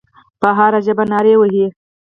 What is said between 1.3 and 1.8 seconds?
وهي.